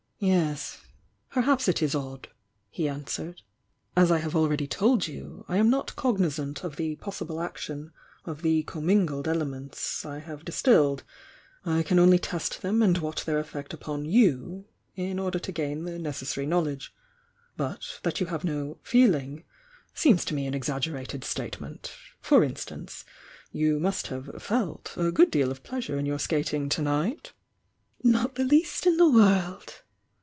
"Yes— 0.23 0.85
perhaps 1.31 1.67
it 1.67 1.81
is 1.81 1.95
odd," 1.95 2.27
he 2.69 2.87
answered. 2.87 3.41
"As 3.97 4.11
I 4.11 4.19
have 4.19 4.35
already 4.35 4.67
told 4.67 5.07
you, 5.07 5.43
I 5.47 5.57
am 5.57 5.71
not 5.71 5.95
cognisant 5.95 6.63
of 6.63 6.75
the 6.75 6.95
possible 6.97 7.41
action 7.41 7.91
of 8.23 8.43
the 8.43 8.61
commingled 8.61 9.27
elements 9.27 10.05
I 10.05 10.19
have 10.19 10.45
distilled,— 10.45 11.03
I 11.65 11.81
can 11.81 11.97
only 11.97 12.19
test 12.19 12.61
them 12.61 12.83
and 12.83 12.99
watch 12.99 13.25
their 13.25 13.39
effect 13.39 13.73
upon 13.73 14.05
you, 14.05 14.65
in 14.95 15.17
order 15.17 15.39
to 15.39 15.51
gain 15.51 15.85
the 15.85 15.97
necessary 15.97 16.45
knowledge. 16.45 16.93
But 17.57 17.99
that 18.03 18.19
you 18.19 18.27
have 18.27 18.43
no 18.43 18.77
'feeling' 18.83 19.43
seems 19.95 20.23
to 20.25 20.35
me 20.35 20.45
an 20.45 20.53
exaggerated 20.53 21.23
statement,— 21.23 21.93
for 22.21 22.43
instance, 22.43 23.05
you 23.51 23.79
must 23.79 24.05
have 24.07 24.29
'felt' 24.39 24.93
a 24.97 25.11
good 25.11 25.31
deal 25.31 25.49
of 25.49 25.63
pleasure 25.63 25.97
in 25.97 26.05
your 26.05 26.19
skating 26.19 26.69
to 26.69 26.83
night?" 26.83 27.33
"Not 28.03 28.35
the 28.35 28.43
least 28.43 28.85
in 28.85 28.97
the 28.97 29.09
world!" 29.09 29.81